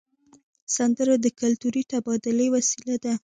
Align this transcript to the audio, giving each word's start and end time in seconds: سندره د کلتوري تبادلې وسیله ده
سندره 0.75 1.15
د 1.23 1.27
کلتوري 1.39 1.83
تبادلې 1.91 2.47
وسیله 2.55 2.95
ده 3.03 3.13